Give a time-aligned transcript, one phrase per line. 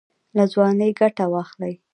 [0.35, 1.73] له ځوانۍ ګټه واخلئ